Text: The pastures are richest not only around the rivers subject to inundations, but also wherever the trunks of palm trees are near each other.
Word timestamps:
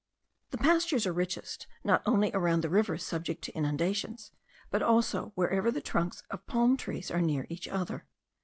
The 0.49 0.57
pastures 0.57 1.05
are 1.05 1.13
richest 1.13 1.67
not 1.83 2.01
only 2.07 2.31
around 2.33 2.61
the 2.61 2.71
rivers 2.71 3.05
subject 3.05 3.43
to 3.43 3.53
inundations, 3.55 4.31
but 4.71 4.81
also 4.81 5.31
wherever 5.35 5.69
the 5.69 5.79
trunks 5.79 6.23
of 6.31 6.47
palm 6.47 6.75
trees 6.75 7.11
are 7.11 7.21
near 7.21 7.45
each 7.49 7.67
other. 7.67 8.07